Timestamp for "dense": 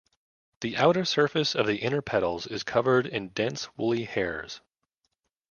3.29-3.69